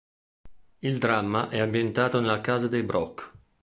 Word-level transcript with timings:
Il 0.79 0.97
dramma 0.97 1.49
è 1.49 1.59
ambientato 1.59 2.19
nella 2.19 2.41
casa 2.41 2.67
dei 2.67 2.81
Brock. 2.81 3.33